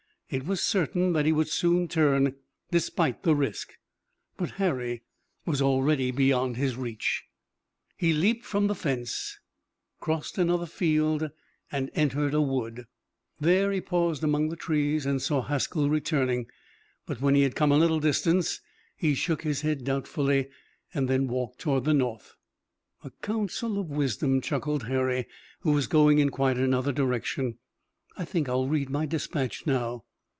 It 0.33 0.45
was 0.45 0.63
certain 0.63 1.11
that 1.11 1.25
he 1.25 1.33
would 1.33 1.49
soon 1.49 1.89
turn, 1.89 2.35
despite 2.71 3.23
the 3.23 3.35
risk, 3.35 3.73
but 4.37 4.51
Harry 4.51 5.01
was 5.45 5.61
already 5.61 6.09
beyond 6.09 6.55
his 6.55 6.77
reach. 6.77 7.25
He 7.97 8.13
leaped 8.13 8.45
from 8.45 8.67
the 8.67 8.73
fence, 8.75 9.37
crossed 9.99 10.37
another 10.37 10.67
field 10.67 11.31
and 11.69 11.91
entered 11.95 12.33
a 12.33 12.39
wood. 12.39 12.85
There 13.41 13.73
he 13.73 13.81
paused 13.81 14.23
among 14.23 14.47
the 14.47 14.55
trees 14.55 15.05
and 15.05 15.21
saw 15.21 15.41
Haskell 15.41 15.89
returning. 15.89 16.47
But 17.05 17.19
when 17.19 17.35
he 17.35 17.41
had 17.41 17.53
come 17.57 17.73
a 17.73 17.77
little 17.77 17.99
distance, 17.99 18.61
he 18.95 19.13
shook 19.15 19.41
his 19.41 19.63
head 19.63 19.83
doubtfully, 19.83 20.47
and 20.93 21.09
then 21.09 21.27
walked 21.27 21.59
toward 21.59 21.83
the 21.83 21.93
north. 21.93 22.37
"A 23.03 23.11
counsel 23.21 23.77
of 23.77 23.89
wisdom," 23.89 24.39
chuckled 24.39 24.83
Harry, 24.83 25.27
who 25.59 25.73
was 25.73 25.87
going 25.87 26.19
in 26.19 26.29
quite 26.29 26.55
another 26.57 26.93
direction. 26.93 27.57
"I 28.15 28.23
think 28.23 28.47
I'll 28.47 28.69
read 28.69 28.89
my 28.89 29.05
dispatch 29.05 29.67
now." 29.67 30.05